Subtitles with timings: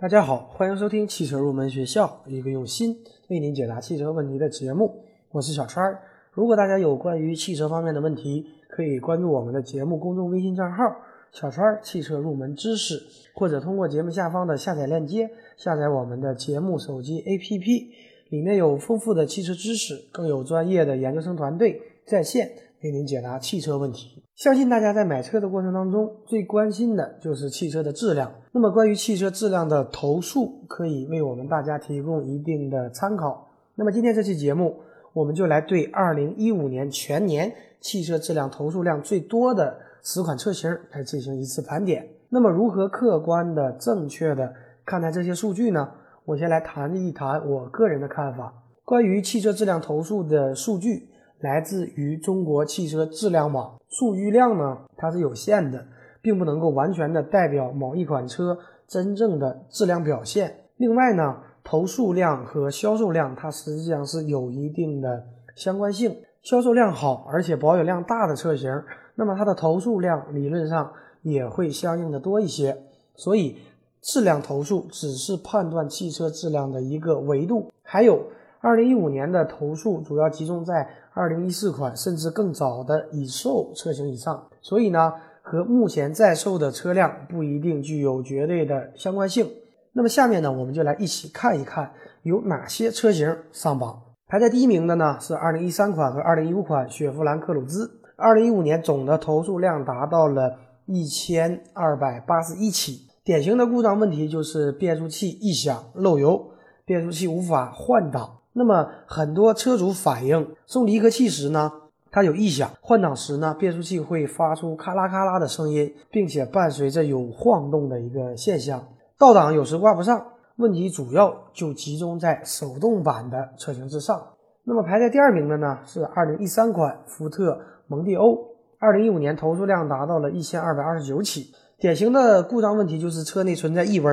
[0.00, 2.96] 大家好，欢迎收听汽车入门学校，一个用心
[3.28, 5.04] 为您解答汽车问题的节目。
[5.30, 6.00] 我是小川儿。
[6.32, 10.84] 如果大家有关于汽车方面的问题，可以关注我们的节目公众微信账号
[11.32, 12.98] “小川儿汽车入门知识”，
[13.36, 15.28] 或者通过节目下方的下载链接
[15.58, 17.88] 下载我们的节目手机 APP，
[18.30, 22.50] 里面有丰富的汽车知识，更有专业的研究生团队在线
[22.82, 24.22] 为您解答汽车问题。
[24.40, 28.32] 相信大家在买车的过程当中，最关心的就是汽车的质量。
[28.52, 33.46] 那么，关于汽车质量的投诉，可以为我们大家提供一定的参考。
[33.74, 34.80] 那么，今天这期节目，
[35.12, 42.08] 我们就来对2015年全年汽车质量投诉量最多的十款车型来进行一次盘点。
[42.30, 44.50] 那么，如何客观的、正确的
[44.86, 45.86] 看待这些数据呢？
[46.24, 48.54] 我先来谈一谈我个人的看法。
[48.86, 51.09] 关于汽车质量投诉的数据。
[51.40, 55.86] 来自于中国汽车质量网数据量呢，它是有限的，
[56.20, 60.54] 并不能够完全的代表某一款车真正的质量表现。
[60.76, 65.24] 另外呢，投诉量和销售量它实际上是有一定的
[65.56, 66.14] 相关性。
[66.42, 68.70] 销售量好而且保有量大的车型，
[69.14, 72.76] 那么它的投诉量理论上也会相应的多一些。
[73.14, 73.56] 所以，
[74.02, 77.72] 质量投诉只是判断汽车质量的一个维度。
[77.82, 78.22] 还有。
[78.62, 89.50] 二零一五年的投诉主要集中在二零一四款甚至更早的已售车型以上，所以呢，和目前在售的车辆不一定具有绝对的相关性。
[89.94, 91.90] 那么下面呢，我们就来一起看一看
[92.22, 93.98] 有哪些车型上榜。
[94.26, 97.90] 排在第一名的呢是二零一三款和二零一五款雪佛兰科鲁兹。
[98.16, 106.50] 二零一五年总的投诉量达到了一千二百八十一起，典型的故障问题就是变速器异响、漏油，
[106.84, 108.39] 变速器无法换挡。
[108.52, 111.70] 那么很多车主反映，送离合器时呢，
[112.10, 118.84] 它有异响；换挡时呢，变速器会发出咔啦咔啦的声音，并且伴随着有晃动的一个现象。
[119.16, 124.20] 倒档有时挂不上，问题主要就集中在手动挡的车型之上。
[124.64, 128.36] 那么排在第二名的呢，是2013款福特蒙迪欧
[128.80, 131.52] ，2015年投诉量达到了1229起。
[131.78, 134.10] 典型的故障问题就是车内存在异味、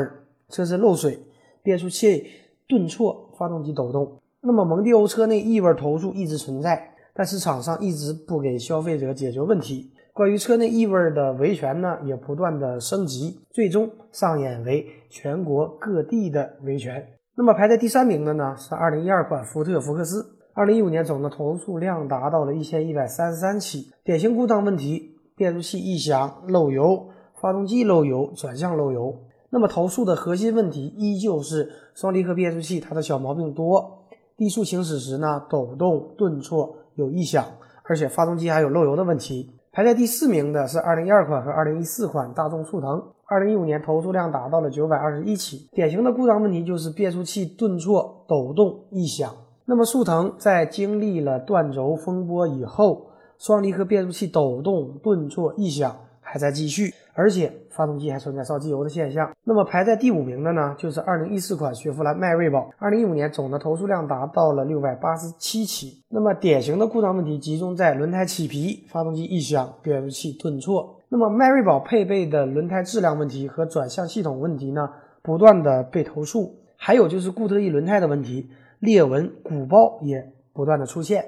[0.50, 1.19] 车身漏水、
[1.64, 2.25] 变速器
[2.68, 4.19] 顿挫、发动机抖动。
[4.47, 6.81] 那么蒙迪欧车内异味投诉一直存在，
[7.13, 9.91] 但是厂商一直不给消费者解决问题。
[10.13, 17.06] 关于车内异味的维权呢，也不断的升级，最终上演为全国各地的维权。
[17.36, 20.25] 那么排在第三名的呢，是2012款福特福克斯
[20.56, 27.09] ，2015年总的投诉量达到了1133起，典型故障问题：变速器异响、漏油、
[27.41, 29.13] 发动机漏油、转向漏油。
[29.50, 34.06] 那么投诉的核心问题依旧是双离合变速器，它的小毛病多。
[34.38, 37.44] 低速行驶时呢，抖动、顿挫、有异响，
[37.84, 39.52] 而且发动机还有漏油的问题。
[39.72, 45.68] 排在第四名的是2012款和2014款大众速腾，2015年投诉量达到了921起。
[45.72, 49.31] 典型的故障问题就是变速器顿挫、抖动、异响。
[49.66, 55.96] 那么速腾在经历了断轴风波以后，双离合变速器抖动、顿挫、异响
[56.28, 56.94] 还在继续。
[57.20, 59.28] 而且发动机还存在烧机油的现象。
[59.44, 62.70] 那么排在第五名的呢，就是2014款雪佛兰迈锐宝。
[62.80, 66.04] 2015年总的投诉量达到了687起。
[66.10, 70.96] 那么典型的故障问题集中在轮胎起皮、发动机异响、变速器顿挫。
[71.10, 74.88] 那么迈锐宝配备的轮胎质量问题和转向系统问题呢，
[75.24, 76.56] 不断的被投诉。
[76.76, 81.26] 还有就是固特异轮胎的问题，裂纹、鼓包也不断的出现。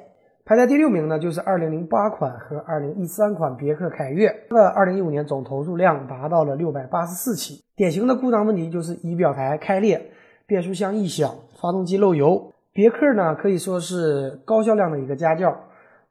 [0.49, 7.63] 排在第六名呢，就是2008款和2013款别克凯越，它的2015年总投诉量达到了684起。
[7.75, 10.09] 典型的故障问题就是仪表台开裂、
[10.47, 12.51] 变速箱异响、发动机漏油。
[12.73, 15.55] 别克呢可以说是高销量的一个家轿，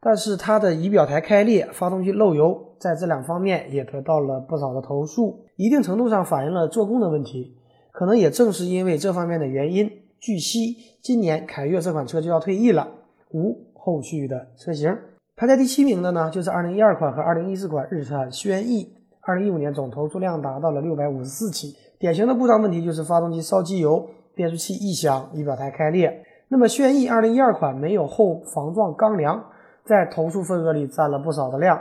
[0.00, 7.56] 但是它的仪表台开裂、发动机漏油，在这两方面也得到了不少的投诉，一定程度上反映了做工的问题。
[7.90, 9.90] 可能也正是因为这方面的原因，
[10.20, 12.86] 据悉今年凯越这款车就要退役了，
[13.32, 13.66] 无。
[13.78, 14.94] 后续的车型
[15.36, 18.92] 排在第七名的呢，就是2012款和2014款日产轩逸。
[19.22, 26.24] 2015年总投诉量达到了654起，典型的故障问题就是发动机烧机油、变速器异响、仪表台开裂。
[26.48, 29.44] 那么轩逸2012款没有后防撞钢梁，
[29.84, 31.78] 在投诉份额里占了不少的量。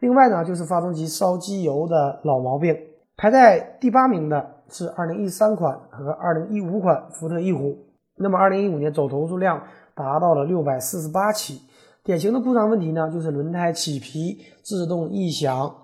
[0.00, 2.74] 另外呢，就是发动机烧机油的老毛病。
[3.18, 7.76] 排在第八名的是2013款和2015款福特翼虎。
[8.16, 9.62] 那么2015年总投诉量。
[9.96, 11.62] 达到了六百四十八起，
[12.04, 15.74] 典型的故障问题呢，就是轮胎起皮、制动异响。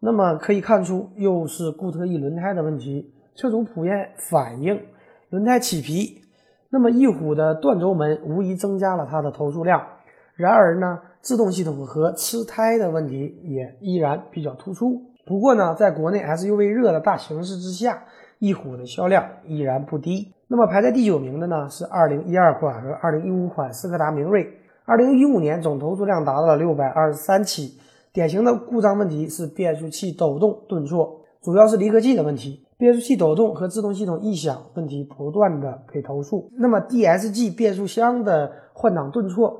[0.00, 3.12] 那么可以看出，又是固特异轮胎的问题。
[3.34, 4.80] 车主普遍反映
[5.28, 6.22] 轮胎起皮。
[6.70, 9.86] 那么翼虎的断轴门无疑增加了它的投诉量。
[10.34, 15.02] 然而呢，制动系统和吃胎的问题也依然比较突出。
[15.26, 18.04] 不过呢，在国内 SUV 热的大形势之下，
[18.38, 20.32] 翼虎的销量依然不低。
[20.50, 24.50] 那么排在第九名的呢是2012款和2015款斯柯达明锐。
[24.86, 27.78] 2015年总投诉量达到了623起，
[28.14, 32.64] 典型的故障问题是变速器抖动顿挫，主要是离合器的问题。
[32.78, 36.50] 变速器抖动和制动系统异响问题不断的被投诉。
[36.56, 39.54] 那么 DSG 变速箱的换挡顿挫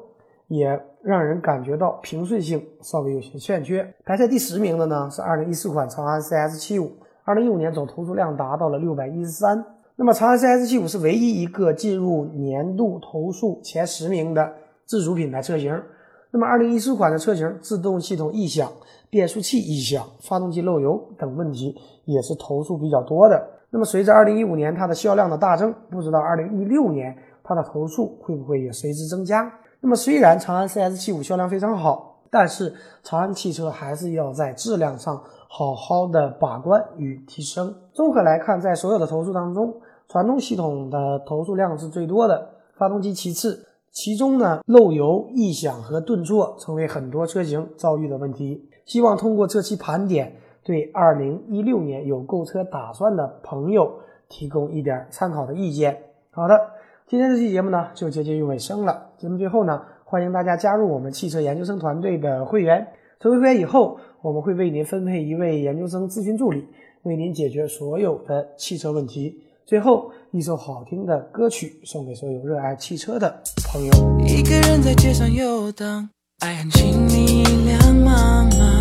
[0.47, 3.87] 也让人感觉到平顺性稍微有些欠缺。
[4.07, 9.63] 排在第十名的呢是2014款长安 CS75，2015 年总投诉量达到了613。
[10.01, 14.49] 那么长安 CS75 是唯一一个进入年度投诉前十名的
[14.87, 15.83] 自主品牌车型。
[16.31, 18.71] 那么2014款的车型自动系统异响、
[19.11, 21.75] 变速器异响、发动机漏油等问题
[22.05, 23.45] 也是投诉比较多的。
[23.71, 29.53] 那么随着2015年它的销量的大增，不知道2016年它的投诉会不会也随之增加？
[29.81, 32.73] 那么虽然长安 CS75 销量非常好，但是
[33.03, 37.75] 长安汽车还是要在质量上好好的把关与提升。
[37.93, 39.75] 综合来看，在所有的投诉当中，
[40.09, 43.67] 传动系统的投诉量是最多的，发动机其次。
[43.91, 48.69] 其中呢，漏油、异响和顿挫成为很多车型遭遇的问题。
[48.87, 50.33] 希望通过这期盘点，
[50.63, 53.93] 对2016年有购车打算的朋友
[54.29, 55.99] 提供一点参考的意见。
[56.31, 56.59] 好的，
[57.07, 59.11] 今天这期节目呢就接近于尾声了。
[59.19, 62.87] 节目最后呢，欢迎大家加入我们汽车研究生团队的会员。
[63.21, 66.65] 成为会员以后，我们会为您分配一位研究生咨询助理，
[67.03, 69.43] 为您解决所有的汽车问题。
[69.69, 73.93] 最后一首好听的歌曲送给所有热爱汽车的朋友。
[74.27, 78.78] 一个人在街上游荡，爱恨情迷两茫茫。